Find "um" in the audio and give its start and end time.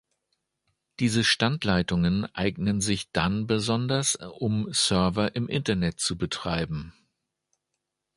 4.15-4.67